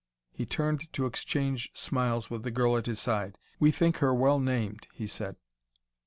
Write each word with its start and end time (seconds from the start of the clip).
'"He 0.31 0.47
turned 0.47 0.91
to 0.93 1.05
exchange 1.05 1.69
smiles 1.75 2.27
with 2.31 2.41
the 2.41 2.49
girl 2.49 2.75
at 2.75 2.87
his 2.87 2.99
side. 2.99 3.37
"We 3.59 3.69
think 3.71 3.97
her 3.97 4.15
well 4.15 4.39
named," 4.39 4.87
he 4.91 5.05
said. 5.05 5.35